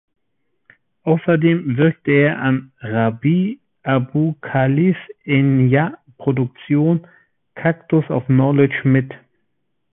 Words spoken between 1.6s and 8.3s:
wirkte er an Rabih Abou-Khalils Enja-Produktion "Cactus of